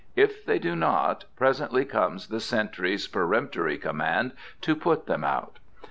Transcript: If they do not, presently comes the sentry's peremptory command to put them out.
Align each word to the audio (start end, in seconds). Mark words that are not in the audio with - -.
If 0.15 0.43
they 0.45 0.57
do 0.57 0.75
not, 0.75 1.25
presently 1.35 1.85
comes 1.85 2.29
the 2.29 2.39
sentry's 2.39 3.07
peremptory 3.07 3.77
command 3.77 4.31
to 4.61 4.75
put 4.75 5.05
them 5.05 5.23
out. 5.23 5.59